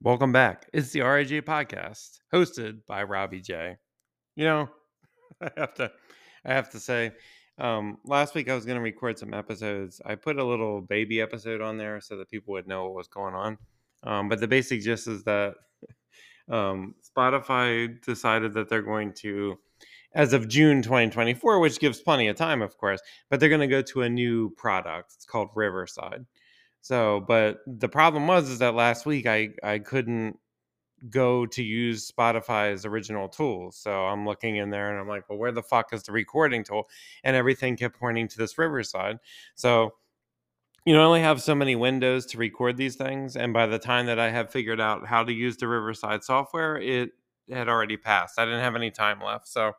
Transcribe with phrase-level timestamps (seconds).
[0.00, 0.70] Welcome back.
[0.72, 3.78] It's the RAJ podcast, hosted by Robbie J.
[4.36, 4.68] You know,
[5.42, 5.90] I have to,
[6.44, 7.10] I have to say,
[7.58, 10.00] um, last week I was going to record some episodes.
[10.06, 13.08] I put a little baby episode on there so that people would know what was
[13.08, 13.58] going on.
[14.04, 15.54] Um, but the basic gist is that
[16.48, 19.58] um, Spotify decided that they're going to,
[20.14, 23.66] as of June 2024, which gives plenty of time, of course, but they're going to
[23.66, 25.14] go to a new product.
[25.16, 26.24] It's called Riverside.
[26.88, 30.38] So, but the problem was is that last week I I couldn't
[31.10, 33.76] go to use Spotify's original tools.
[33.76, 36.64] So I'm looking in there and I'm like, well, where the fuck is the recording
[36.64, 36.88] tool?
[37.24, 39.18] And everything kept pointing to this Riverside.
[39.54, 39.96] So
[40.86, 44.18] you only have so many windows to record these things, and by the time that
[44.18, 47.10] I have figured out how to use the Riverside software, it
[47.50, 48.38] had already passed.
[48.38, 49.74] I didn't have any time left, so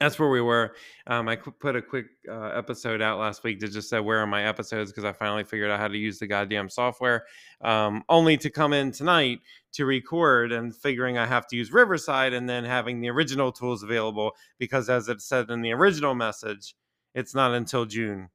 [0.00, 0.74] that's where we were.
[1.06, 4.26] Um, I put a quick uh, episode out last week to just say where are
[4.26, 7.26] my episodes because I finally figured out how to use the goddamn software.
[7.60, 9.40] Um, only to come in tonight
[9.72, 13.82] to record and figuring I have to use Riverside and then having the original tools
[13.82, 16.74] available because, as it said in the original message,
[17.14, 18.30] it's not until June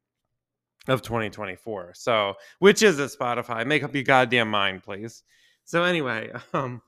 [0.88, 1.94] of 2024.
[1.96, 3.66] So, which is a Spotify?
[3.66, 5.24] Make up your goddamn mind, please.
[5.64, 6.84] So, anyway, um,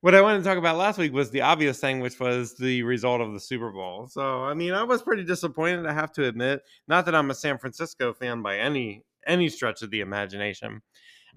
[0.00, 2.82] what I wanted to talk about last week was the obvious thing, which was the
[2.82, 4.06] result of the Super Bowl.
[4.06, 5.86] So, I mean, I was pretty disappointed.
[5.86, 9.82] I have to admit, not that I'm a San Francisco fan by any any stretch
[9.82, 10.80] of the imagination,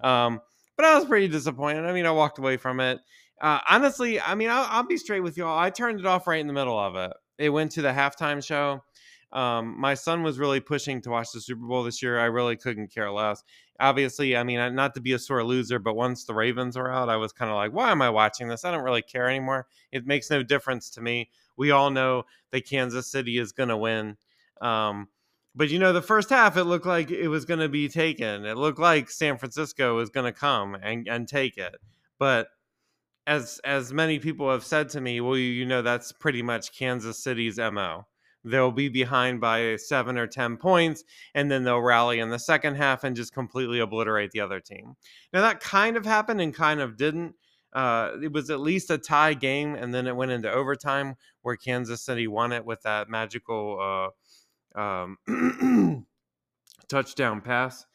[0.02, 0.40] um,
[0.76, 1.84] but I was pretty disappointed.
[1.84, 3.00] I mean, I walked away from it.
[3.40, 5.58] Uh, honestly, I mean, I'll, I'll be straight with y'all.
[5.58, 7.12] I turned it off right in the middle of it.
[7.38, 8.82] It went to the halftime show.
[9.32, 12.18] Um, my son was really pushing to watch the Super Bowl this year.
[12.18, 13.42] I really couldn't care less.
[13.80, 17.08] Obviously, I mean, not to be a sore loser, but once the Ravens were out,
[17.08, 18.64] I was kind of like, why am I watching this?
[18.64, 19.66] I don't really care anymore.
[19.90, 21.30] It makes no difference to me.
[21.56, 24.16] We all know that Kansas City is going to win.
[24.60, 25.08] Um,
[25.54, 28.44] but you know, the first half, it looked like it was going to be taken.
[28.44, 31.74] It looked like San Francisco was going to come and, and take it.
[32.18, 32.48] But
[33.26, 37.22] as as many people have said to me, well, you know, that's pretty much Kansas
[37.22, 38.06] City's mo
[38.44, 41.04] they'll be behind by seven or 10 points,
[41.34, 44.96] and then they'll rally in the second half and just completely obliterate the other team.
[45.32, 47.34] Now, that kind of happened and kind of didn't.
[47.72, 51.56] Uh, it was at least a tie game, and then it went into overtime where
[51.56, 54.12] Kansas City won it with that magical
[54.76, 55.16] uh, um,
[56.88, 57.86] touchdown pass.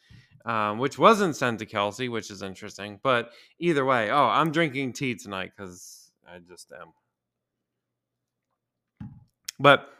[0.44, 3.00] Um, which wasn't sent to Kelce, which is interesting.
[3.02, 6.94] But either way, oh, I'm drinking tea tonight because I just am.
[9.58, 9.90] But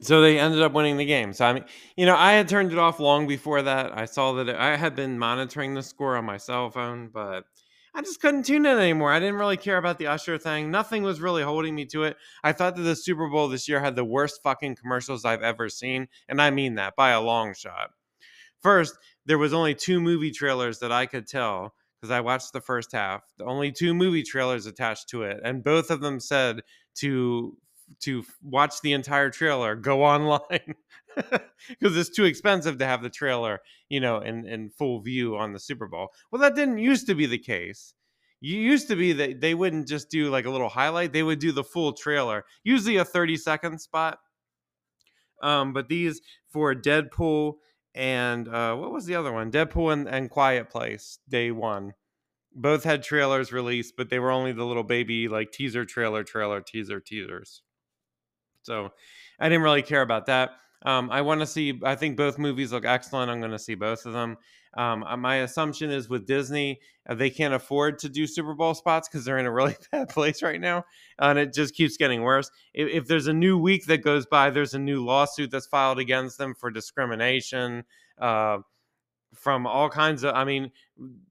[0.00, 1.32] so they ended up winning the game.
[1.32, 1.64] So I mean,
[1.96, 3.96] you know, I had turned it off long before that.
[3.96, 7.44] I saw that it, I had been monitoring the score on my cell phone, but
[7.94, 9.12] I just couldn't tune in anymore.
[9.12, 10.70] I didn't really care about the Usher thing.
[10.70, 12.16] Nothing was really holding me to it.
[12.42, 15.68] I thought that the Super Bowl this year had the worst fucking commercials I've ever
[15.68, 17.90] seen, and I mean that by a long shot.
[18.60, 22.60] First, there was only two movie trailers that I could tell because I watched the
[22.60, 23.22] first half.
[23.38, 26.62] The only two movie trailers attached to it, and both of them said
[26.96, 27.56] to
[28.00, 30.74] to watch the entire trailer, go online
[31.16, 35.52] because it's too expensive to have the trailer, you know, in, in full view on
[35.52, 36.08] the Super Bowl.
[36.30, 37.94] Well, that didn't used to be the case.
[38.40, 41.38] You used to be that they wouldn't just do like a little highlight; they would
[41.38, 44.18] do the full trailer, usually a thirty second spot.
[45.42, 47.54] Um, but these for Deadpool
[47.94, 49.50] and uh, what was the other one?
[49.50, 51.94] Deadpool and, and Quiet Place, day one
[52.54, 56.60] both had trailers released, but they were only the little baby like teaser trailer, trailer,
[56.60, 57.62] teaser, teasers.
[58.64, 58.90] So
[59.38, 60.50] I didn't really care about that.
[60.84, 61.80] Um, I want to see.
[61.82, 63.30] I think both movies look excellent.
[63.30, 64.36] I'm going to see both of them.
[64.76, 68.74] Um, uh, my assumption is with Disney, uh, they can't afford to do Super Bowl
[68.74, 70.84] spots because they're in a really bad place right now,
[71.18, 72.50] and it just keeps getting worse.
[72.72, 76.00] If, if, there's a new week that goes by, there's a new lawsuit that's filed
[76.00, 77.84] against them for discrimination
[78.20, 78.58] uh,
[79.34, 80.34] from all kinds of.
[80.34, 80.72] I mean,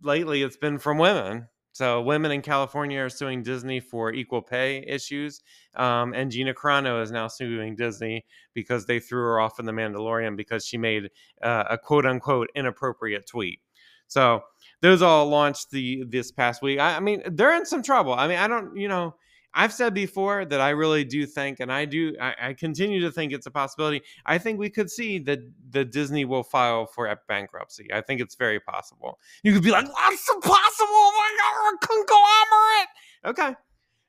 [0.02, 1.48] lately it's been from women.
[1.74, 5.42] So women in California are suing Disney for equal pay issues,
[5.76, 9.72] um, and Gina Carano is now suing Disney because they threw her off in The
[9.72, 11.10] Mandalorian because she made
[11.42, 13.60] uh, a quote unquote inappropriate tweet.
[14.08, 14.44] So
[14.82, 16.80] those all launched the this past week.
[16.80, 18.14] I, I mean, they're in some trouble.
[18.14, 19.16] I mean, I don't, you know,
[19.56, 23.12] I've said before that I really do think, and I do, I, I, continue to
[23.12, 24.02] think it's a possibility.
[24.26, 25.40] I think we could see that
[25.70, 27.88] the Disney will file for bankruptcy.
[27.94, 29.20] I think it's very possible.
[29.44, 30.88] You could be like, "That's impossible!
[30.90, 32.90] Oh my god, conglomerate."
[33.26, 33.56] Okay,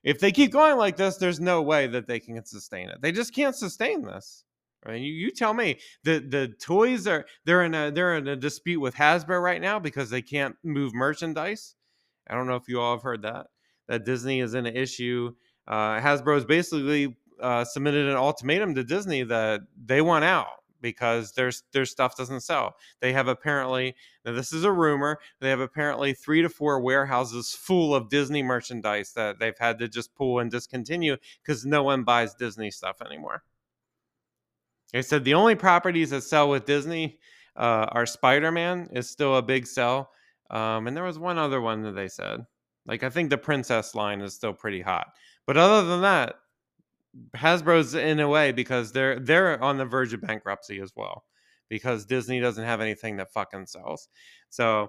[0.03, 3.03] if they keep going like this, there's no way that they can sustain it.
[3.03, 4.45] They just can't sustain this.
[4.87, 5.79] I mean, you, you tell me.
[6.05, 9.79] The the toys are they're in a they're in a dispute with Hasbro right now
[9.79, 11.75] because they can't move merchandise.
[12.29, 13.49] I don't know if you all have heard that
[13.89, 15.35] that Disney is in an issue.
[15.67, 20.47] Uh, Hasbro has basically uh, submitted an ultimatum to Disney that they want out
[20.85, 22.77] because their their stuff doesn't sell.
[23.01, 25.19] They have apparently now this is a rumor.
[25.41, 29.89] They have apparently three to four warehouses full of Disney merchandise that they've had to
[29.89, 33.43] just pull and discontinue because no one buys Disney stuff anymore.
[34.93, 37.19] They said the only properties that sell with Disney
[37.57, 40.11] uh, are Spider Man is still a big sell,
[40.51, 42.45] um, and there was one other one that they said.
[42.87, 45.09] Like I think the Princess line is still pretty hot,
[45.47, 46.35] but other than that,
[47.37, 51.25] Hasbro's in a way because they're they're on the verge of bankruptcy as well
[51.69, 54.09] because Disney doesn't have anything that fucking sells.
[54.51, 54.89] So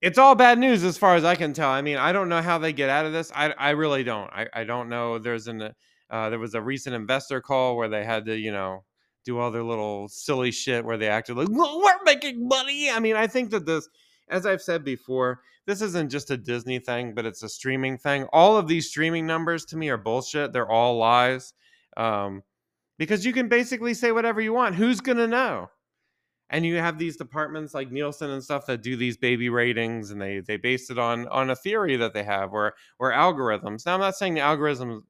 [0.00, 1.70] it's all bad news as far as I can tell.
[1.70, 3.32] I mean, I don't know how they get out of this.
[3.34, 4.30] I I really don't.
[4.32, 5.18] I I don't know.
[5.18, 5.74] There's an
[6.10, 8.84] uh, there was a recent investor call where they had to you know
[9.24, 12.90] do all their little silly shit where they acted like well, we're making money.
[12.90, 13.88] I mean, I think that this,
[14.30, 18.24] as I've said before, this isn't just a Disney thing, but it's a streaming thing.
[18.32, 20.52] All of these streaming numbers to me are bullshit.
[20.52, 21.52] They're all lies.
[21.96, 22.42] Um,
[22.98, 24.74] because you can basically say whatever you want.
[24.74, 25.70] Who's gonna know?
[26.50, 30.20] And you have these departments like Nielsen and stuff that do these baby ratings, and
[30.20, 33.86] they they base it on on a theory that they have or or algorithms.
[33.86, 35.02] Now I'm not saying the algorithms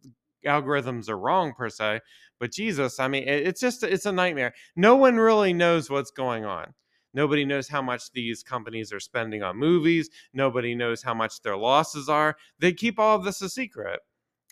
[0.47, 2.01] algorithms are wrong per se,
[2.39, 4.55] but Jesus, I mean, it, it's just it's a nightmare.
[4.77, 6.75] No one really knows what's going on.
[7.19, 10.09] Nobody knows how much these companies are spending on movies.
[10.33, 12.37] Nobody knows how much their losses are.
[12.61, 13.99] They keep all of this a secret.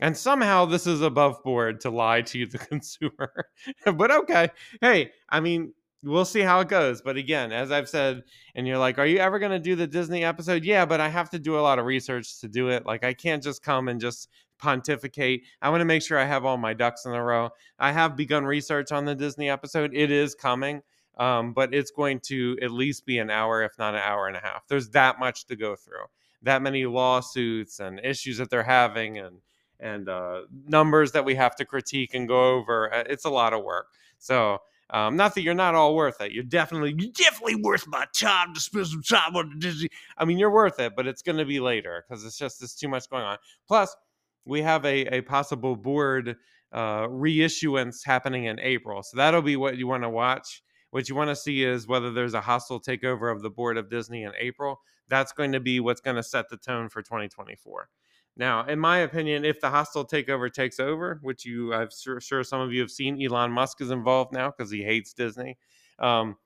[0.00, 3.46] And somehow this is above board to lie to you, the consumer.
[3.84, 4.48] but okay.
[4.80, 7.02] Hey, I mean, we'll see how it goes.
[7.02, 8.24] But again, as I've said,
[8.56, 10.64] and you're like, are you ever going to do the Disney episode?
[10.64, 12.84] Yeah, but I have to do a lot of research to do it.
[12.84, 14.28] Like, I can't just come and just
[14.58, 15.44] pontificate.
[15.62, 17.50] I want to make sure I have all my ducks in a row.
[17.78, 19.92] I have begun research on the Disney episode.
[19.94, 20.82] It is coming
[21.16, 24.36] um, but it's going to at least be an hour, if not an hour and
[24.36, 24.66] a half.
[24.68, 26.04] There's that much to go through,
[26.42, 29.38] that many lawsuits and issues that they're having, and
[29.78, 32.92] and uh, numbers that we have to critique and go over.
[32.92, 33.88] Uh, it's a lot of work.
[34.18, 34.58] So.
[34.88, 36.30] Um, not that you're not all worth it.
[36.30, 39.88] You're definitely, you're definitely worth my time to spend some time on Disney.
[40.16, 42.76] I mean, you're worth it, but it's going to be later because it's just there's
[42.76, 43.38] too much going on.
[43.66, 43.96] Plus,
[44.44, 46.36] we have a a possible board
[46.72, 50.62] uh, reissuance happening in April, so that'll be what you want to watch.
[50.96, 53.90] What you want to see is whether there's a hostile takeover of the board of
[53.90, 54.80] Disney in April.
[55.08, 57.90] That's going to be what's going to set the tone for 2024.
[58.38, 62.62] Now, in my opinion, if the hostile takeover takes over, which you, I'm sure, some
[62.62, 65.58] of you have seen, Elon Musk is involved now because he hates Disney.
[65.98, 66.38] Um,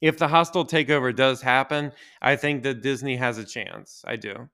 [0.00, 4.02] if the hostile takeover does happen, I think that Disney has a chance.
[4.04, 4.48] I do.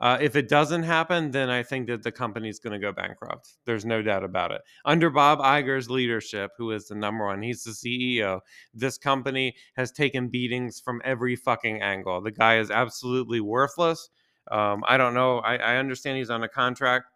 [0.00, 3.58] Uh, if it doesn't happen, then I think that the company's going to go bankrupt.
[3.66, 4.62] There's no doubt about it.
[4.86, 8.40] Under Bob Iger's leadership, who is the number one, he's the CEO.
[8.72, 12.22] This company has taken beatings from every fucking angle.
[12.22, 14.08] The guy is absolutely worthless.
[14.50, 15.40] Um, I don't know.
[15.40, 17.06] I, I understand he's on a contract,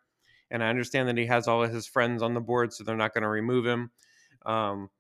[0.51, 2.97] and I understand that he has all of his friends on the board, so they're
[2.97, 3.91] not going to remove him.
[4.45, 4.91] Um,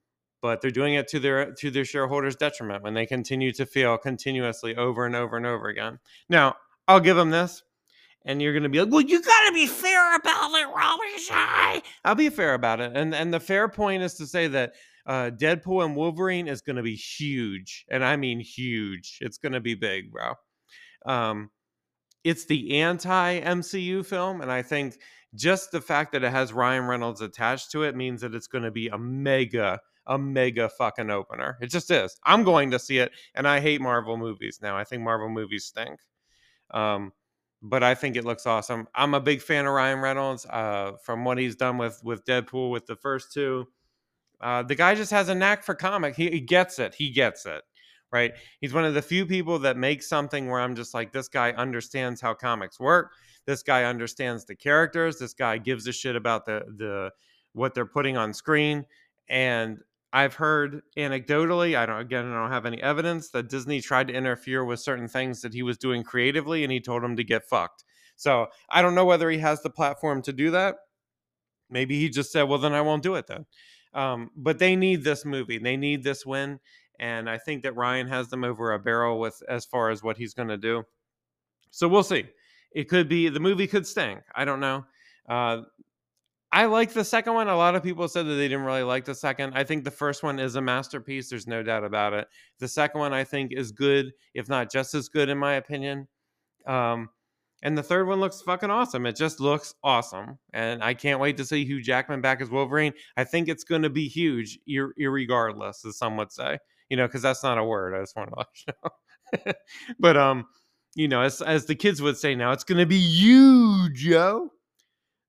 [0.40, 3.96] but they're doing it to their to their shareholders' detriment when they continue to fail
[3.98, 5.98] continuously over and over and over again.
[6.28, 6.56] Now,
[6.88, 7.62] I'll give them this
[8.24, 12.28] and you're gonna be like, "Well, you gotta be fair about it, Robbie I'll be
[12.30, 14.74] fair about it, and and the fair point is to say that
[15.06, 19.18] uh, Deadpool and Wolverine is gonna be huge, and I mean huge.
[19.20, 20.34] It's gonna be big, bro.
[21.06, 21.50] Um,
[22.24, 24.98] it's the anti MCU film, and I think
[25.34, 28.64] just the fact that it has Ryan Reynolds attached to it means that it's going
[28.64, 31.58] to be a mega, a mega fucking opener.
[31.60, 32.16] It just is.
[32.24, 34.76] I'm going to see it, and I hate Marvel movies now.
[34.76, 36.00] I think Marvel movies stink.
[36.70, 37.12] Um,
[37.66, 38.86] but I think it looks awesome.
[38.94, 42.70] I'm a big fan of Ryan Reynolds uh, from what he's done with with Deadpool
[42.70, 43.66] with the first two.
[44.38, 46.14] Uh, the guy just has a knack for comic.
[46.14, 46.94] He, he, gets it.
[46.94, 47.62] He gets it.
[48.12, 48.32] Right.
[48.60, 51.52] He's one of the few people that makes something where I'm just like, this guy
[51.52, 53.12] understands how comics work.
[53.46, 55.18] This guy understands the characters.
[55.18, 57.10] This guy gives a shit about the the
[57.54, 58.84] what they're putting on screen.
[59.28, 59.78] And
[60.14, 64.14] I've heard anecdotally, I don't again I don't have any evidence that Disney tried to
[64.14, 67.44] interfere with certain things that he was doing creatively and he told him to get
[67.44, 67.82] fucked.
[68.14, 70.76] So I don't know whether he has the platform to do that.
[71.68, 73.44] Maybe he just said, well, then I won't do it then.
[73.92, 75.58] Um, but they need this movie.
[75.58, 76.60] They need this win.
[77.00, 80.16] And I think that Ryan has them over a barrel with as far as what
[80.16, 80.84] he's going to do.
[81.70, 82.26] So we'll see.
[82.70, 84.20] It could be the movie could stink.
[84.32, 84.84] I don't know.
[85.28, 85.62] Uh,
[86.54, 87.48] I like the second one.
[87.48, 89.54] A lot of people said that they didn't really like the second.
[89.54, 91.28] I think the first one is a masterpiece.
[91.28, 92.28] There's no doubt about it.
[92.60, 96.06] The second one, I think, is good, if not just as good, in my opinion.
[96.64, 97.08] Um,
[97.64, 99.04] and the third one looks fucking awesome.
[99.04, 100.38] It just looks awesome.
[100.52, 102.92] And I can't wait to see Hugh Jackman back as Wolverine.
[103.16, 106.58] I think it's going to be huge, ir- irregardless, as some would say.
[106.88, 107.96] You know, because that's not a word.
[107.96, 109.52] I just want to let you know.
[109.98, 110.46] but, um,
[110.94, 114.52] you know, as, as the kids would say now, it's going to be huge, yo.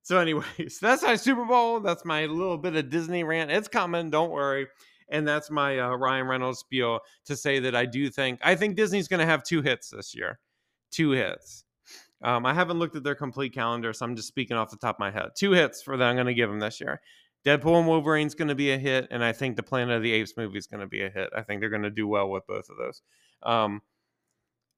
[0.06, 1.80] So, anyways, that's my Super Bowl.
[1.80, 3.50] That's my little bit of Disney rant.
[3.50, 4.12] It's coming.
[4.12, 4.68] Don't worry.
[5.10, 8.76] and that's my uh, Ryan Reynolds spiel to say that I do think I think
[8.76, 10.40] Disney's going to have two hits this year,
[10.92, 11.64] two hits.
[12.24, 14.98] Um, I haven't looked at their complete calendar, so I'm just speaking off the top
[14.98, 15.30] of my head.
[15.36, 17.02] Two hits for that I'm going to give them this year.
[17.44, 20.12] Deadpool and Wolverine's going to be a hit, and I think the Planet of the
[20.14, 21.30] Apes movie is going to be a hit.
[21.36, 23.02] I think they're going to do well with both of those.
[23.44, 23.82] Um,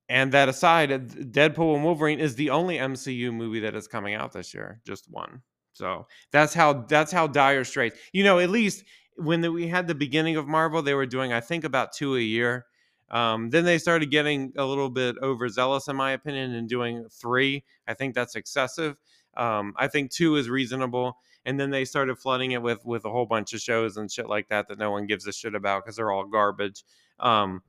[0.09, 4.31] and that aside, Deadpool and Wolverine is the only MCU movie that is coming out
[4.31, 5.41] this year, just one.
[5.73, 7.97] So that's how that's how dire straits.
[8.13, 8.83] You know, at least
[9.17, 12.15] when the, we had the beginning of Marvel, they were doing I think about two
[12.15, 12.65] a year.
[13.09, 17.63] Um, then they started getting a little bit overzealous, in my opinion, and doing three.
[17.87, 18.97] I think that's excessive.
[19.37, 21.17] Um, I think two is reasonable.
[21.45, 24.27] And then they started flooding it with with a whole bunch of shows and shit
[24.27, 26.83] like that that no one gives a shit about because they're all garbage.
[27.19, 27.61] Um,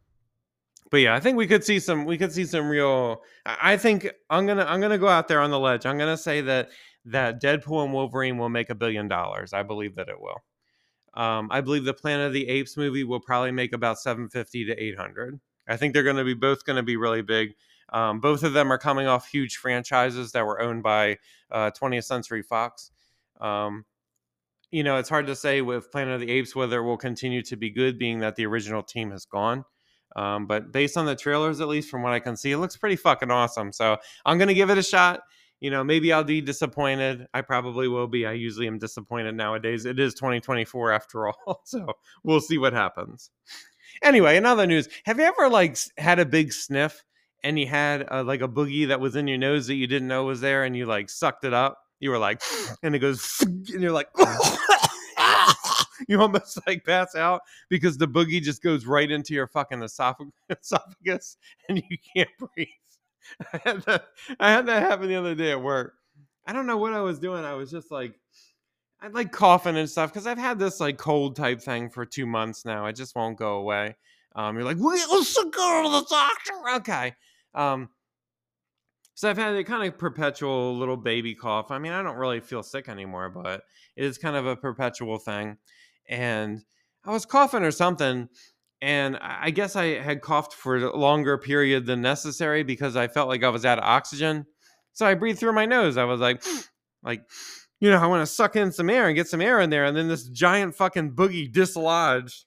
[0.90, 3.22] but yeah, I think we could see some we could see some real.
[3.44, 5.86] I think I'm gonna I'm gonna go out there on the ledge.
[5.86, 6.70] I'm gonna say that
[7.06, 9.52] that Deadpool and Wolverine will make a billion dollars.
[9.52, 10.42] I believe that it will.
[11.14, 14.82] Um, I believe the Planet of the Apes movie will probably make about 750 to
[14.82, 15.40] 800.
[15.66, 17.54] I think they're going to be both going to be really big.
[17.90, 21.18] Um, both of them are coming off huge franchises that were owned by
[21.50, 22.90] uh, 20th Century Fox.
[23.40, 23.84] Um,
[24.70, 27.42] you know, it's hard to say with Planet of the Apes whether it will continue
[27.42, 29.64] to be good, being that the original team has gone.
[30.16, 32.76] Um, but based on the trailers, at least from what I can see, it looks
[32.76, 33.72] pretty fucking awesome.
[33.72, 35.20] So I'm gonna give it a shot
[35.60, 37.26] you know, maybe I'll be disappointed.
[37.34, 38.26] I probably will be.
[38.26, 39.86] I usually am disappointed nowadays.
[39.86, 41.62] It is 2024 after all.
[41.64, 41.86] So
[42.22, 43.30] we'll see what happens.
[44.02, 47.04] Anyway, in other news, have you ever like had a big sniff
[47.42, 50.08] and you had uh, like a boogie that was in your nose that you didn't
[50.08, 51.78] know was there and you like sucked it up?
[52.00, 52.40] You were like,
[52.82, 54.08] and it goes, and you're like,
[56.08, 61.36] you almost like pass out because the boogie just goes right into your fucking esophagus
[61.68, 62.68] and you can't breathe.
[63.52, 64.04] I had that
[64.40, 65.94] I had that happen the other day at work.
[66.46, 67.44] I don't know what I was doing.
[67.44, 68.14] I was just like
[69.00, 72.26] I'd like coughing and stuff because I've had this like cold type thing for two
[72.26, 72.86] months now.
[72.86, 73.96] It just won't go away.
[74.34, 76.76] Um, you're like, let's go to the doctor.
[76.76, 77.14] Okay.
[77.54, 77.88] Um,
[79.14, 81.72] so I've had a kind of perpetual little baby cough.
[81.72, 83.64] I mean, I don't really feel sick anymore, but
[83.96, 85.56] it is kind of a perpetual thing.
[86.08, 86.60] And
[87.04, 88.28] I was coughing or something,
[88.80, 93.28] and I guess I had coughed for a longer period than necessary because I felt
[93.28, 94.46] like I was out of oxygen.
[94.92, 95.96] So I breathed through my nose.
[95.96, 96.42] I was like,
[97.02, 97.22] like,
[97.80, 99.84] you know, I want to suck in some air and get some air in there,
[99.84, 102.44] and then this giant fucking boogie dislodged.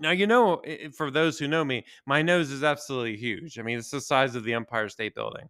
[0.00, 0.62] Now you know,
[0.96, 3.58] for those who know me, my nose is absolutely huge.
[3.58, 5.48] I mean, it's the size of the Empire State Building.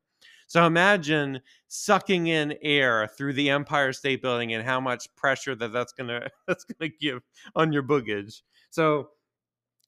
[0.52, 5.72] So imagine sucking in air through the Empire State Building and how much pressure that
[5.72, 7.22] that's gonna that's gonna give
[7.56, 8.42] on your boogage.
[8.68, 9.08] So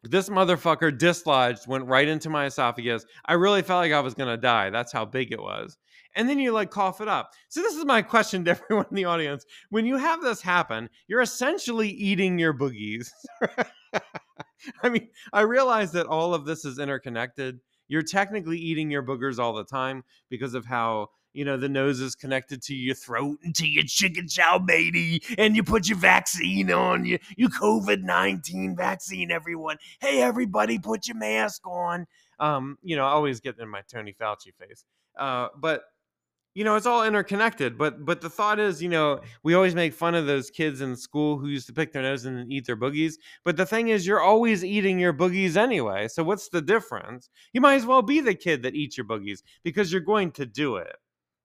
[0.04, 3.04] this motherfucker dislodged, went right into my esophagus.
[3.26, 4.70] I really felt like I was gonna die.
[4.70, 5.76] That's how big it was.
[6.16, 7.32] And then you like cough it up.
[7.50, 9.44] So this is my question to everyone in the audience.
[9.68, 13.10] When you have this happen, you're essentially eating your boogies.
[14.82, 17.60] I mean, I realize that all of this is interconnected.
[17.88, 22.00] You're technically eating your boogers all the time because of how you know, the nose
[22.00, 25.98] is connected to your throat and to your chicken chow matey, and you put your
[25.98, 29.76] vaccine on, you, you COVID 19 vaccine, everyone.
[30.00, 32.06] Hey, everybody, put your mask on.
[32.38, 34.84] Um, you know, I always get in my Tony Fauci face.
[35.18, 35.82] Uh, but
[36.54, 39.92] you know it's all interconnected but but the thought is you know we always make
[39.92, 42.76] fun of those kids in school who used to pick their nose and eat their
[42.76, 47.28] boogies but the thing is you're always eating your boogies anyway so what's the difference
[47.52, 50.46] you might as well be the kid that eats your boogies because you're going to
[50.46, 50.96] do it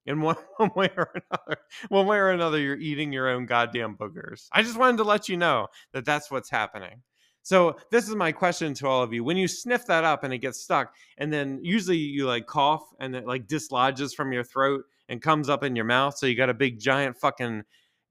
[0.05, 1.61] in one, one way or another.
[1.89, 4.47] One way or another, you're eating your own goddamn boogers.
[4.51, 7.01] I just wanted to let you know that that's what's happening.
[7.41, 10.33] So this is my question to all of you: When you sniff that up and
[10.33, 14.43] it gets stuck, and then usually you like cough and it like dislodges from your
[14.43, 17.63] throat and comes up in your mouth, so you got a big giant fucking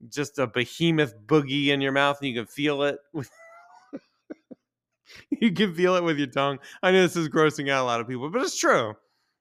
[0.09, 2.99] just a behemoth boogie in your mouth, and you can feel it.
[5.41, 6.59] you can feel it with your tongue.
[6.83, 8.93] I know this is grossing out a lot of people, but it's true.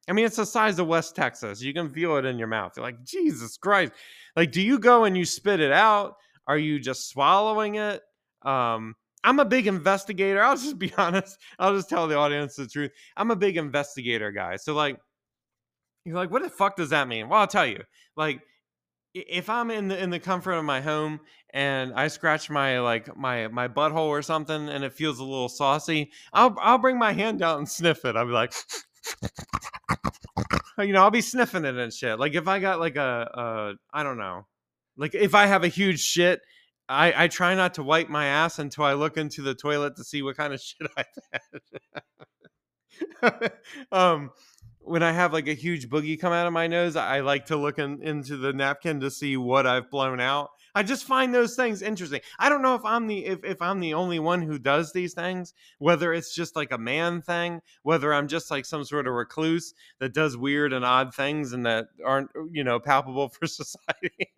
[0.08, 1.60] I mean, it's the size of West Texas.
[1.60, 2.72] You can feel it in your mouth.
[2.76, 3.92] You're like, Jesus Christ.
[4.36, 6.14] Like, do you go and you spit it out?
[6.46, 8.00] Are you just swallowing it?
[8.42, 10.42] Um, I'm a big investigator.
[10.42, 11.38] I'll just be honest.
[11.58, 12.90] I'll just tell the audience the truth.
[13.16, 14.56] I'm a big investigator guy.
[14.56, 14.98] So, like,
[16.04, 17.28] you're like, what the fuck does that mean?
[17.28, 17.82] Well, I'll tell you.
[18.16, 18.40] Like,
[19.14, 23.16] if I'm in the in the comfort of my home and I scratch my like
[23.16, 27.12] my my butthole or something and it feels a little saucy, I'll I'll bring my
[27.12, 28.16] hand out and sniff it.
[28.16, 28.52] I'll be like,
[30.78, 32.18] you know, I'll be sniffing it and shit.
[32.18, 34.46] Like if I got like a, a I don't know,
[34.96, 36.40] like if I have a huge shit,
[36.88, 40.04] I I try not to wipe my ass until I look into the toilet to
[40.04, 41.42] see what kind of shit I've had.
[43.92, 44.30] um,
[44.88, 47.56] when I have like a huge boogie come out of my nose, I like to
[47.56, 50.50] look in, into the napkin to see what I've blown out.
[50.74, 52.20] I just find those things interesting.
[52.38, 55.14] I don't know if I'm the if, if I'm the only one who does these
[55.14, 59.14] things, whether it's just like a man thing, whether I'm just like some sort of
[59.14, 64.30] recluse that does weird and odd things and that aren't you know palpable for society.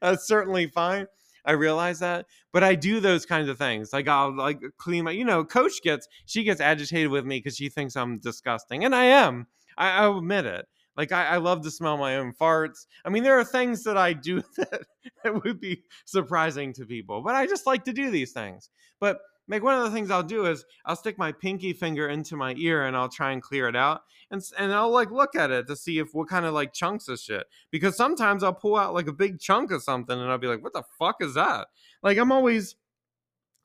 [0.00, 1.06] That's certainly fine.
[1.44, 3.92] I realize that, but I do those kinds of things.
[3.92, 7.56] Like I'll like clean my, you know, coach gets she gets agitated with me because
[7.56, 9.46] she thinks I'm disgusting, and I am.
[9.78, 10.66] I, I'll admit it.
[10.96, 12.86] Like I, I, love to smell my own farts.
[13.04, 14.82] I mean, there are things that I do that,
[15.22, 18.68] that would be surprising to people, but I just like to do these things.
[18.98, 22.36] But like one of the things I'll do is I'll stick my pinky finger into
[22.36, 25.52] my ear and I'll try and clear it out, and and I'll like look at
[25.52, 27.46] it to see if what kind of like chunks of shit.
[27.70, 30.64] Because sometimes I'll pull out like a big chunk of something and I'll be like,
[30.64, 31.68] what the fuck is that?
[32.02, 32.74] Like I'm always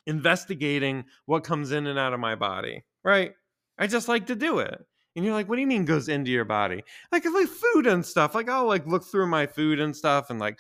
[0.06, 3.34] investigating what comes in and out of my body, right?
[3.78, 4.86] I just like to do it.
[5.16, 6.84] And you're like, what do you mean goes into your body?
[7.12, 8.34] Like, like food and stuff.
[8.34, 10.60] Like, I'll like look through my food and stuff, and like,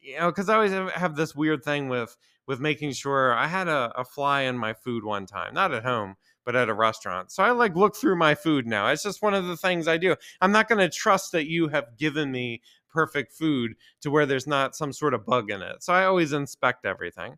[0.00, 3.68] you know, because I always have this weird thing with with making sure I had
[3.68, 7.30] a, a fly in my food one time, not at home, but at a restaurant.
[7.30, 8.88] So I like look through my food now.
[8.88, 10.16] It's just one of the things I do.
[10.40, 12.60] I'm not going to trust that you have given me
[12.90, 15.82] perfect food to where there's not some sort of bug in it.
[15.82, 17.36] So I always inspect everything.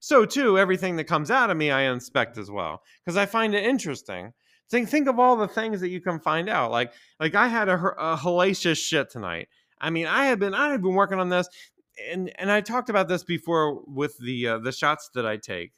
[0.00, 3.54] So too, everything that comes out of me, I inspect as well because I find
[3.54, 4.32] it interesting.
[4.72, 6.70] Think think of all the things that you can find out.
[6.70, 9.48] Like like I had a, a hellacious shit tonight.
[9.78, 11.46] I mean, I have been I have been working on this,
[12.10, 15.72] and and I talked about this before with the uh, the shots that I take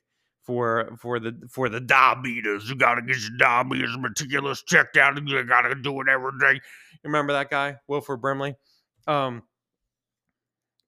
[0.45, 2.69] for for the for the diabetes.
[2.69, 6.61] You gotta get your diabetes meticulous checked out, you gotta do it every day.
[7.03, 8.55] Remember that guy, Wilford Brimley?
[9.09, 9.43] Um,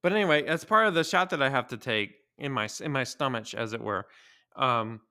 [0.01, 2.93] but anyway, as part of the shot that I have to take in my in
[2.93, 4.05] my stomach, as it were,
[4.55, 5.01] um,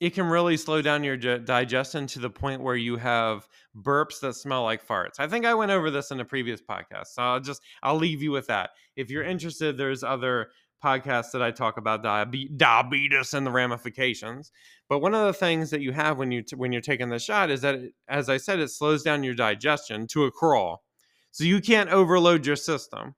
[0.00, 4.34] it can really slow down your digestion to the point where you have burps that
[4.34, 5.18] smell like farts.
[5.18, 7.08] I think I went over this in a previous podcast.
[7.14, 8.70] So I'll just I'll leave you with that.
[8.96, 10.48] If you're interested, there's other
[10.84, 14.52] podcasts that I talk about diabetes and the ramifications.
[14.88, 17.18] But one of the things that you have when you t- when you're taking the
[17.18, 20.84] shot is that, it, as I said, it slows down your digestion to a crawl,
[21.30, 23.14] so you can't overload your system.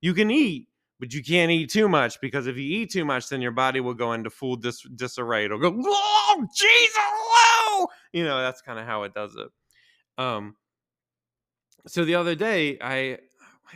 [0.00, 0.68] You can eat,
[1.02, 3.80] but you can't eat too much because if you eat too much, then your body
[3.80, 5.44] will go into full dis- disarray.
[5.44, 7.88] It'll go, oh, Jesus, whoa!
[8.12, 9.48] You know, that's kind of how it does it.
[10.16, 10.54] Um,
[11.88, 13.18] so the other day, I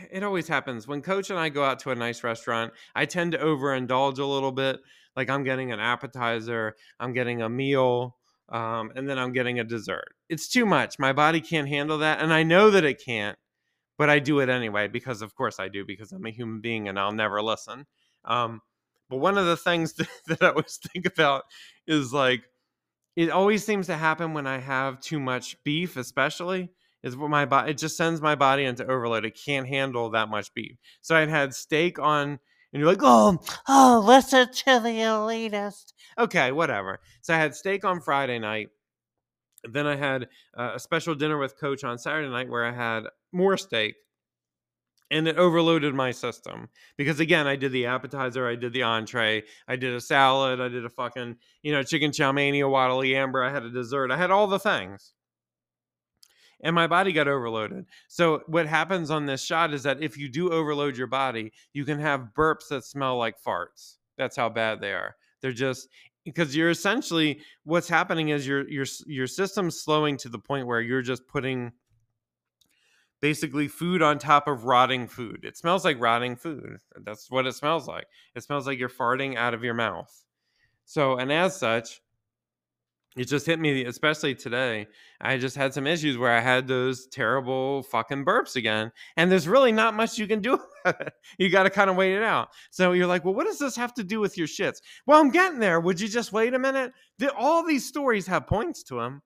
[0.09, 2.71] it always happens when coach and I go out to a nice restaurant.
[2.95, 4.79] I tend to overindulge a little bit.
[5.17, 8.15] Like I'm getting an appetizer, I'm getting a meal,
[8.47, 10.15] um, and then I'm getting a dessert.
[10.29, 10.97] It's too much.
[10.97, 13.37] My body can't handle that, and I know that it can't
[13.97, 16.87] but I do it anyway because, of course, I do because I'm a human being
[16.87, 17.85] and I'll never listen.
[18.25, 18.61] Um,
[19.09, 21.43] but one of the things that, that I always think about
[21.87, 22.43] is like,
[23.15, 26.69] it always seems to happen when I have too much beef, especially
[27.03, 29.25] is what my body it just sends my body into overload.
[29.25, 30.77] It can't handle that much beef.
[31.01, 32.39] So I'd had steak on,
[32.73, 35.93] and you're like, oh, oh, listen to the elitist.
[36.17, 36.99] Okay, whatever.
[37.21, 38.69] So I had steak on Friday night.
[39.73, 43.03] Then I had uh, a special dinner with Coach on Saturday night where I had
[43.31, 43.95] more steak
[45.09, 49.43] and it overloaded my system because again i did the appetizer i did the entree
[49.67, 53.51] i did a salad i did a fucking you know chicken chow mania amber i
[53.51, 55.13] had a dessert i had all the things.
[56.63, 57.85] And my body got overloaded.
[58.07, 61.85] So what happens on this shot is that if you do overload your body you
[61.85, 63.97] can have burps that smell like farts.
[64.17, 65.15] That's how bad they are.
[65.41, 65.87] They're just
[66.27, 70.81] because you're essentially what's happening is your your your system's slowing to the point where
[70.81, 71.71] you're just putting
[73.21, 75.43] basically food on top of rotting food.
[75.43, 76.79] It smells like rotting food.
[77.03, 78.05] That's what it smells like.
[78.35, 80.13] It smells like you're farting out of your mouth.
[80.85, 82.01] So, and as such,
[83.17, 84.87] it just hit me, especially today.
[85.19, 88.91] I just had some issues where I had those terrible fucking burps again.
[89.15, 90.59] And there's really not much you can do.
[91.37, 92.47] You got to kind of wait it out.
[92.71, 94.77] So you're like, well, what does this have to do with your shits?
[95.05, 95.81] Well, I'm getting there.
[95.81, 96.93] Would you just wait a minute?
[97.37, 99.21] All these stories have points to them.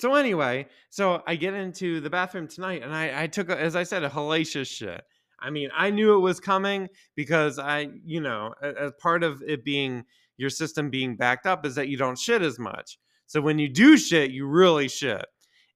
[0.00, 3.76] So anyway, so I get into the bathroom tonight, and I, I took, a, as
[3.76, 5.00] I said, a hellacious shit.
[5.40, 9.64] I mean, I knew it was coming because I, you know, as part of it
[9.64, 10.04] being
[10.38, 12.98] your system being backed up is that you don't shit as much.
[13.26, 15.26] So when you do shit, you really shit.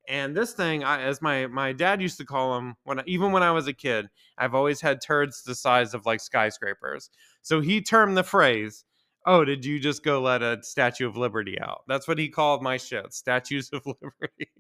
[0.09, 3.43] And this thing, I, as my my dad used to call them, when even when
[3.43, 7.11] I was a kid, I've always had turds the size of like skyscrapers.
[7.43, 8.85] So he termed the phrase
[9.27, 11.83] oh, did you just go let a Statue of Liberty out?
[11.87, 14.51] That's what he called my shit, statues of liberty.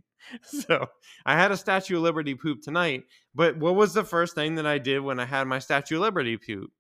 [0.44, 0.86] so
[1.26, 4.66] I had a Statue of Liberty poop tonight, but what was the first thing that
[4.66, 6.70] I did when I had my Statue of Liberty poop?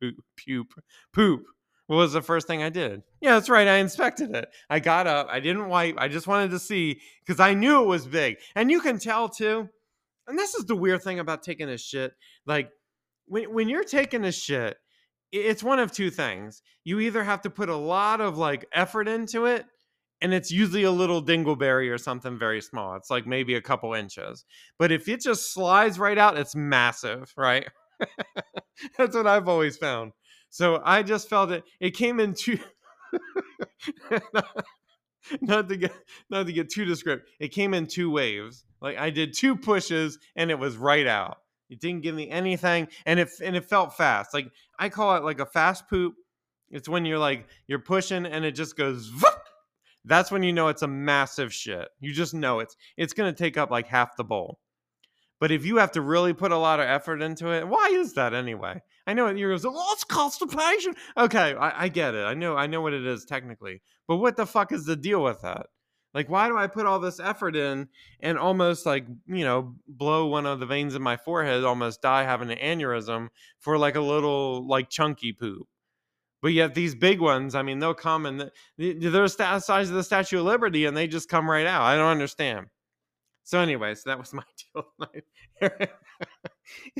[0.00, 0.74] Poop, poop,
[1.12, 1.44] poop.
[1.86, 3.02] What was the first thing I did?
[3.20, 3.68] Yeah, that's right.
[3.68, 4.48] I inspected it.
[4.70, 5.28] I got up.
[5.30, 5.96] I didn't wipe.
[5.98, 8.36] I just wanted to see because I knew it was big.
[8.54, 9.68] And you can tell too.
[10.26, 12.12] And this is the weird thing about taking a shit.
[12.46, 12.70] Like
[13.26, 14.78] when when you're taking a shit,
[15.30, 16.62] it's one of two things.
[16.84, 19.66] You either have to put a lot of like effort into it,
[20.22, 22.96] and it's usually a little dingleberry or something very small.
[22.96, 24.46] It's like maybe a couple inches.
[24.78, 27.68] But if it just slides right out, it's massive, right?
[28.98, 30.12] That's what I've always found.
[30.54, 31.64] So I just felt it.
[31.80, 32.60] It came in two.
[35.40, 35.92] not to get
[36.30, 37.28] not to get too descriptive.
[37.40, 38.64] It came in two waves.
[38.80, 41.38] Like I did two pushes and it was right out.
[41.70, 44.32] It didn't give me anything, and it and it felt fast.
[44.32, 44.46] Like
[44.78, 46.14] I call it like a fast poop.
[46.70, 49.10] It's when you're like you're pushing and it just goes.
[50.04, 51.88] That's when you know it's a massive shit.
[51.98, 54.60] You just know it's it's gonna take up like half the bowl.
[55.40, 58.12] But if you have to really put a lot of effort into it, why is
[58.12, 58.82] that anyway?
[59.06, 59.36] I know it.
[59.36, 60.94] you're going, well, it's constipation.
[61.16, 62.24] Okay, I, I get it.
[62.24, 63.82] I know, I know what it is technically.
[64.08, 65.66] But what the fuck is the deal with that?
[66.14, 67.88] Like, why do I put all this effort in
[68.20, 72.22] and almost like, you know, blow one of the veins in my forehead, almost die
[72.22, 75.66] having an aneurysm for like a little, like, chunky poop?
[76.40, 80.04] But yet these big ones, I mean, they'll come and they're the size of the
[80.04, 81.82] Statue of Liberty and they just come right out.
[81.82, 82.66] I don't understand.
[83.44, 84.86] So anyway, so that was my deal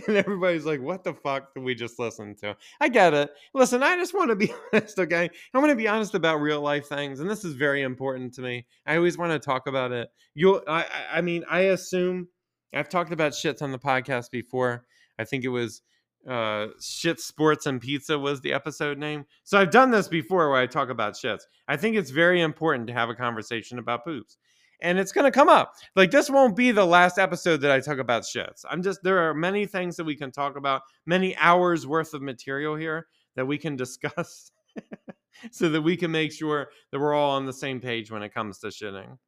[0.07, 2.55] and everybody's like, what the fuck did we just listen to?
[2.81, 3.31] I get it.
[3.55, 5.31] Listen, I just want to be honest, okay?
[5.55, 8.43] I want to be honest about real life things, and this is very important to
[8.43, 8.67] me.
[8.87, 10.09] I always want to talk about it.
[10.35, 12.29] You I I mean, I assume
[12.75, 14.85] I've talked about shits on the podcast before.
[15.19, 15.83] I think it was
[16.29, 20.59] uh shit sports and pizza was the episode name so i've done this before where
[20.59, 24.39] i talk about shits i think it's very important to have a conversation about poops
[24.85, 25.75] and it's going to come up.
[25.97, 28.65] Like this won't be the last episode that I talk about shits.
[28.71, 32.23] I'm just there are many things that we can talk about, many hours worth of
[32.23, 34.53] material here that we can discuss
[35.51, 38.33] so that we can make sure that we're all on the same page when it
[38.33, 39.19] comes to shitting.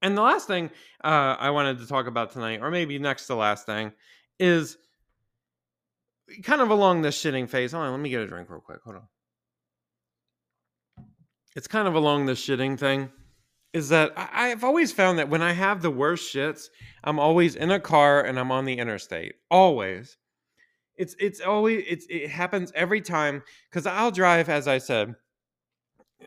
[0.00, 0.70] And the last thing
[1.04, 3.92] uh, I wanted to talk about tonight, or maybe next to last thing,
[4.38, 4.78] is
[6.42, 7.72] kind of along this shitting phase.
[7.72, 8.80] Hold on, let me get a drink real quick.
[8.84, 9.08] Hold on.
[11.56, 13.10] It's kind of along this shitting thing
[13.72, 16.68] is that I, have always found that when I have the worst shits,
[17.04, 19.34] I'm always in a car and I'm on the interstate.
[19.50, 20.16] Always.
[20.96, 25.14] It's it's always it's it happens every time because I'll drive, as I said.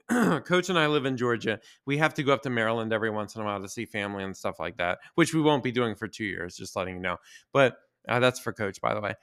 [0.09, 1.59] Coach and I live in Georgia.
[1.85, 4.23] We have to go up to Maryland every once in a while to see family
[4.23, 6.55] and stuff like that, which we won't be doing for two years.
[6.55, 7.17] Just letting you know.
[7.51, 7.75] But
[8.07, 9.15] uh, that's for Coach, by the way.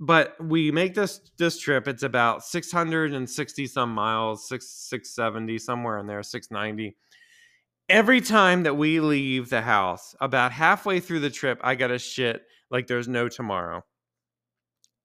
[0.00, 1.88] But we make this this trip.
[1.88, 6.50] It's about six hundred and sixty some miles, six six seventy somewhere in there, six
[6.50, 6.96] ninety
[7.88, 11.98] every time that we leave the house, about halfway through the trip, I got a
[11.98, 13.82] shit like there's no tomorrow.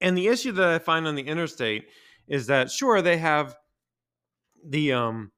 [0.01, 1.89] And the issue that I find on the interstate
[2.27, 3.55] is that sure they have
[4.65, 5.31] the um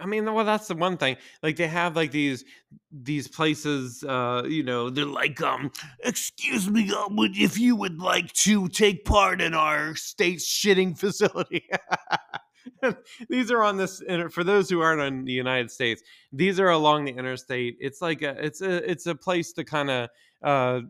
[0.00, 1.16] I mean, well, that's the one thing.
[1.42, 2.44] Like they have like these
[2.92, 5.72] these places, uh, you know, they're like, um,
[6.04, 10.96] excuse me, uh, would if you would like to take part in our state shitting
[10.96, 11.68] facility.
[13.28, 16.02] these are on this for those who aren't in the United States.
[16.32, 17.76] These are along the interstate.
[17.80, 20.08] It's like a it's a it's a place to kind of
[20.42, 20.80] uh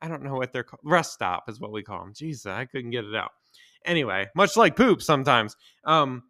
[0.00, 0.80] I don't know what they're called.
[0.84, 2.14] Rest stop is what we call them.
[2.14, 3.32] Jesus, I couldn't get it out.
[3.84, 5.56] Anyway, much like poop sometimes.
[5.84, 6.22] Um,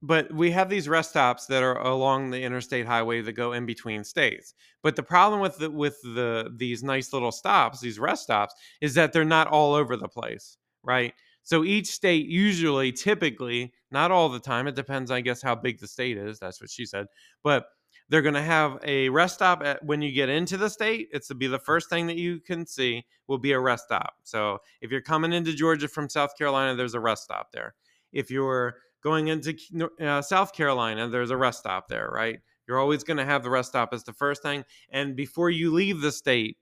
[0.00, 3.66] but we have these rest stops that are along the interstate highway that go in
[3.66, 4.54] between states.
[4.82, 8.94] But the problem with the with the these nice little stops, these rest stops, is
[8.94, 11.14] that they're not all over the place, right?
[11.48, 15.80] So each state usually, typically, not all the time, it depends, I guess, how big
[15.80, 16.38] the state is.
[16.38, 17.06] That's what she said.
[17.42, 17.64] But
[18.10, 21.08] they're going to have a rest stop at, when you get into the state.
[21.10, 24.16] It's to be the first thing that you can see will be a rest stop.
[24.24, 27.74] So if you're coming into Georgia from South Carolina, there's a rest stop there.
[28.12, 29.56] If you're going into
[30.02, 32.40] uh, South Carolina, there's a rest stop there, right?
[32.66, 34.66] You're always going to have the rest stop as the first thing.
[34.90, 36.58] And before you leave the state,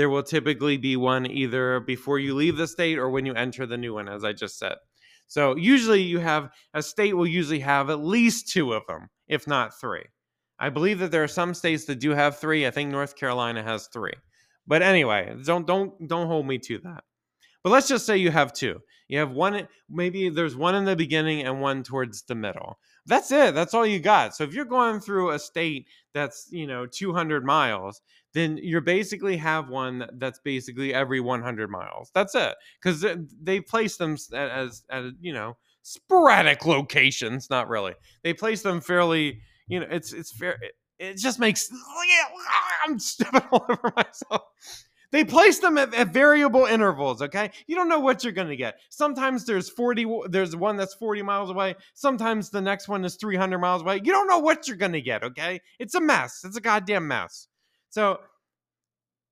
[0.00, 3.66] there will typically be one either before you leave the state or when you enter
[3.66, 4.76] the new one, as I just said.
[5.28, 9.46] So usually you have a state will usually have at least two of them, if
[9.46, 10.06] not three.
[10.58, 12.66] I believe that there are some states that do have three.
[12.66, 14.14] I think North Carolina has three.
[14.66, 17.04] But anyway, don't don't don't hold me to that.
[17.62, 18.80] But let's just say you have two.
[19.06, 22.78] You have one, maybe there's one in the beginning and one towards the middle.
[23.06, 23.54] That's it.
[23.54, 24.34] That's all you got.
[24.34, 28.00] So if you're going through a state that's, you know, 200 miles,
[28.32, 32.10] then you basically have one that's basically every 100 miles.
[32.14, 32.54] That's it.
[32.80, 33.04] Because
[33.42, 37.50] they place them as, as, you know, sporadic locations.
[37.50, 37.94] Not really.
[38.22, 40.58] They place them fairly, you know, it's, it's fair.
[40.62, 41.70] It, it just makes,
[42.86, 44.42] I'm stepping all over myself
[45.12, 47.50] They place them at, at, variable intervals, okay?
[47.66, 48.78] You don't know what you're going to get.
[48.90, 51.74] Sometimes there's 40 there's one that's 40 miles away.
[51.94, 53.96] Sometimes the next one is 300 miles away.
[53.96, 55.60] You don't know what you're going to get, okay?
[55.78, 56.42] It's a mess.
[56.44, 57.48] It's a goddamn mess.
[57.88, 58.20] So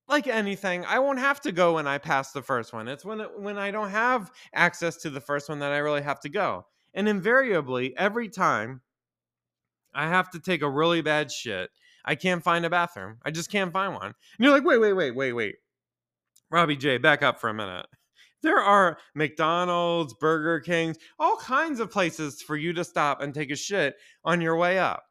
[0.09, 2.89] like anything, I won't have to go when I pass the first one.
[2.89, 6.03] It's when it, when I don't have access to the first one that I really
[6.03, 6.67] have to go.
[6.95, 8.81] And invariably, every time
[9.95, 11.71] I have to take a really bad shit,
[12.05, 13.19] I can't find a bathroom.
[13.23, 14.07] I just can't find one.
[14.07, 15.57] And you're like, wait, wait, wait, wait, wait.
[16.51, 17.87] Robbie J, back up for a minute.
[18.43, 23.51] There are McDonald's, Burger Kings, all kinds of places for you to stop and take
[23.51, 25.03] a shit on your way up.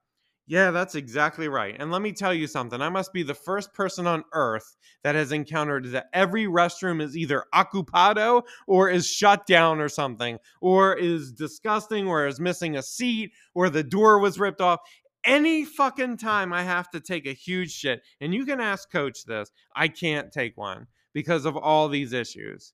[0.49, 1.75] Yeah, that's exactly right.
[1.77, 2.81] And let me tell you something.
[2.81, 7.17] I must be the first person on earth that has encountered that every restroom is
[7.17, 12.81] either occupado or is shut down or something, or is disgusting, or is missing a
[12.81, 14.79] seat, or the door was ripped off.
[15.25, 19.25] Any fucking time I have to take a huge shit, and you can ask coach
[19.25, 22.73] this, I can't take one because of all these issues.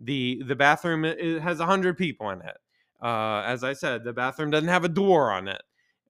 [0.00, 2.56] The the bathroom has 100 people in it.
[3.00, 5.62] Uh, as I said, the bathroom doesn't have a door on it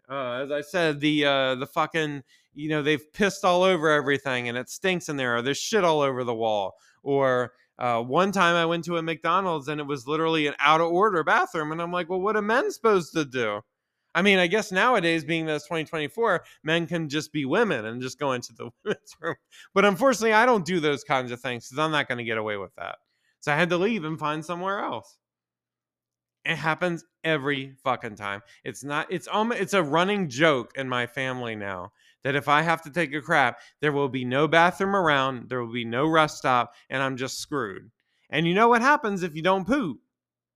[0.09, 2.23] uh, as I said, the uh, the fucking
[2.55, 5.37] you know they've pissed all over everything and it stinks in there.
[5.37, 6.75] Or there's shit all over the wall.
[7.03, 10.81] Or uh, one time I went to a McDonald's and it was literally an out
[10.81, 13.61] of order bathroom, and I'm like, well, what are men supposed to do?
[14.15, 18.01] I mean, I guess nowadays, being that it's 2024, men can just be women and
[18.01, 19.37] just go into the women's room.
[19.75, 22.39] But unfortunately, I don't do those kinds of things because I'm not going to get
[22.39, 22.97] away with that.
[23.41, 25.19] So I had to leave and find somewhere else.
[26.45, 28.43] It happens every fucking time.
[28.65, 29.61] It's not it's almost.
[29.61, 33.21] it's a running joke in my family now that if I have to take a
[33.21, 37.17] crap, there will be no bathroom around, there will be no rest stop, and I'm
[37.17, 37.91] just screwed.
[38.31, 39.99] And you know what happens if you don't poop?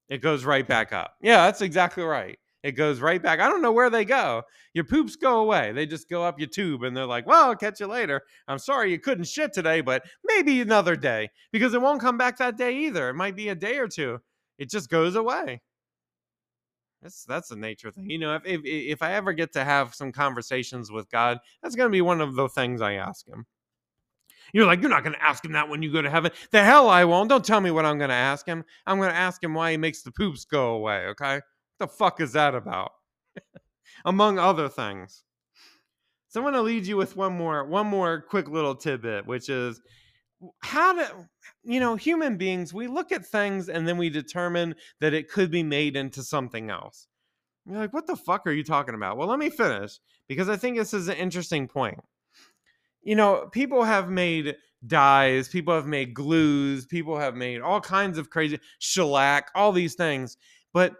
[0.08, 1.16] It goes right back up.
[1.20, 2.38] Yeah, that's exactly right.
[2.68, 3.40] It goes right back.
[3.40, 4.42] I don't know where they go.
[4.74, 5.72] Your poops go away.
[5.72, 8.22] They just go up your tube and they're like, well, I'll catch you later.
[8.46, 12.36] I'm sorry you couldn't shit today, but maybe another day because it won't come back
[12.38, 13.08] that day either.
[13.08, 14.18] It might be a day or two.
[14.58, 15.62] It just goes away.
[17.02, 18.10] That's that's a nature thing.
[18.10, 21.76] You know, if if if I ever get to have some conversations with God, that's
[21.76, 23.46] going to be one of the things I ask him.
[24.52, 26.32] You're like, you're not going to ask him that when you go to heaven.
[26.50, 27.28] The hell I won't.
[27.28, 28.64] Don't tell me what I'm going to ask him.
[28.86, 31.40] I'm going to ask him why he makes the poops go away, okay?
[31.78, 32.92] The fuck is that about?
[34.04, 35.24] Among other things.
[36.28, 39.48] So I'm going to lead you with one more one more quick little tidbit, which
[39.48, 39.80] is
[40.60, 41.04] how do
[41.64, 45.50] you know human beings we look at things and then we determine that it could
[45.50, 47.08] be made into something else
[47.66, 50.56] you're like what the fuck are you talking about well let me finish because i
[50.56, 51.98] think this is an interesting point
[53.02, 58.16] you know people have made dyes people have made glues people have made all kinds
[58.16, 60.36] of crazy shellac all these things
[60.72, 60.94] but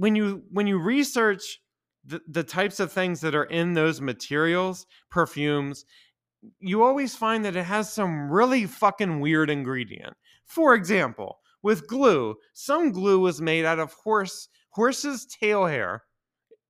[0.00, 1.60] when you when you research
[2.04, 5.84] the, the types of things that are in those materials perfumes
[6.58, 10.16] you always find that it has some really fucking weird ingredient.
[10.46, 16.04] For example, with glue, some glue was made out of horse horse's tail hair.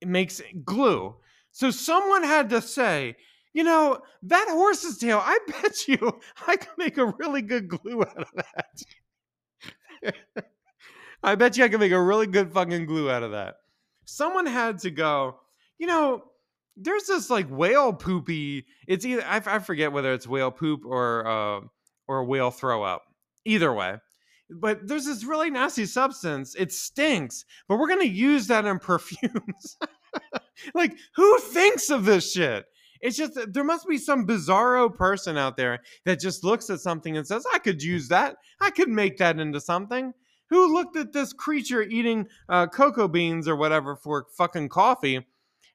[0.01, 1.15] It makes glue.
[1.51, 3.15] So someone had to say,
[3.53, 8.01] you know, that horse's tail, I bet you I could make a really good glue
[8.01, 10.13] out of that.
[11.23, 13.55] I bet you I can make a really good fucking glue out of that.
[14.05, 15.39] Someone had to go,
[15.77, 16.23] you know,
[16.75, 18.65] there's this like whale poopy.
[18.87, 21.59] It's either I, I forget whether it's whale poop or uh,
[22.07, 23.03] or whale throw up.
[23.45, 23.97] Either way,
[24.49, 26.55] but there's this really nasty substance.
[26.55, 29.77] It stinks, but we're gonna use that in perfumes.
[30.73, 32.65] like, who thinks of this shit?
[32.99, 37.17] It's just there must be some bizarro person out there that just looks at something
[37.17, 38.35] and says, "I could use that.
[38.61, 40.13] I could make that into something."
[40.51, 45.25] Who looked at this creature eating uh, cocoa beans or whatever for fucking coffee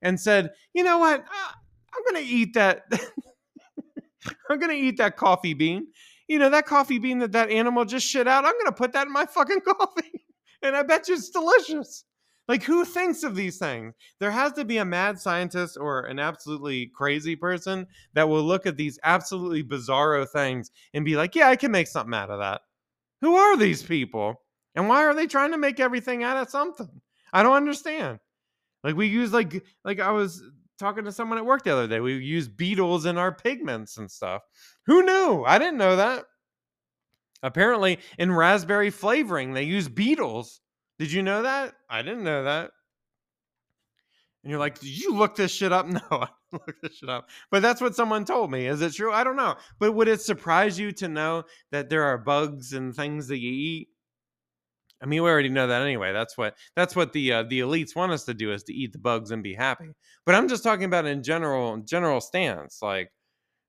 [0.02, 1.24] and said, "You know what?
[1.24, 2.82] I'm going to eat that.
[4.50, 5.88] I'm going to eat that coffee bean.
[6.28, 8.44] You know that coffee bean that that animal just shit out.
[8.44, 10.24] I'm going to put that in my fucking coffee,
[10.62, 12.04] and I bet you it's delicious."
[12.48, 13.94] Like, who thinks of these things?
[14.20, 18.66] There has to be a mad scientist or an absolutely crazy person that will look
[18.66, 22.38] at these absolutely bizarro things and be like, yeah, I can make something out of
[22.38, 22.60] that.
[23.20, 24.42] Who are these people?
[24.76, 27.00] And why are they trying to make everything out of something?
[27.32, 28.20] I don't understand.
[28.84, 30.42] Like we use like like I was
[30.78, 32.00] talking to someone at work the other day.
[32.00, 34.42] We use beetles in our pigments and stuff.
[34.84, 35.44] Who knew?
[35.44, 36.26] I didn't know that.
[37.42, 40.60] Apparently, in raspberry flavoring, they use beetles.
[40.98, 41.74] Did you know that?
[41.88, 42.70] I didn't know that.
[44.42, 45.86] And you're like, did you look this shit up?
[45.90, 47.28] No, I didn't look this shit up.
[47.50, 48.66] But that's what someone told me.
[48.66, 49.12] Is it true?
[49.12, 49.56] I don't know.
[49.78, 53.50] But would it surprise you to know that there are bugs and things that you
[53.50, 53.88] eat
[55.02, 56.12] I mean, we already know that anyway.
[56.12, 58.92] That's what that's what the uh, the elites want us to do is to eat
[58.92, 59.90] the bugs and be happy.
[60.24, 62.80] But I'm just talking about in general general stance.
[62.82, 63.12] Like,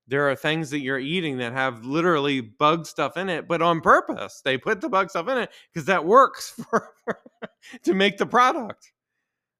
[0.08, 3.80] there are things that you're eating that have literally bug stuff in it, but on
[3.82, 4.40] purpose.
[4.44, 6.90] They put the bug stuff in it because that works for,
[7.84, 8.92] to make the product.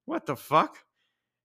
[0.06, 0.78] What the fuck?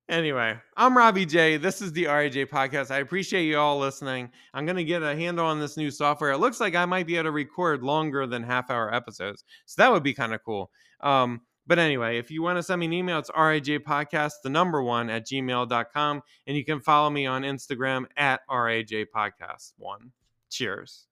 [0.09, 1.55] Anyway, I'm Robbie J.
[1.55, 2.91] This is the RAJ podcast.
[2.91, 4.29] I appreciate you all listening.
[4.53, 6.31] I'm going to get a handle on this new software.
[6.31, 9.45] It looks like I might be able to record longer than half hour episodes.
[9.65, 10.71] So that would be kind of cool.
[10.99, 14.83] Um, but anyway, if you want to send me an email, it's rajpodcast, the number
[14.83, 16.21] one at gmail.com.
[16.47, 20.11] And you can follow me on Instagram at rajpodcast one.
[20.49, 21.07] Cheers.